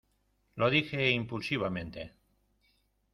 [0.59, 2.01] lo dije impulsivamente